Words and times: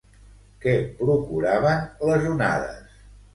Què 0.63 0.71
procuraven 1.01 1.85
les 2.13 2.27
onades? 2.33 2.99